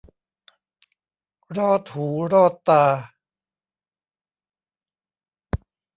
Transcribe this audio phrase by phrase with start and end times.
[1.57, 2.85] รอดหูรอดตา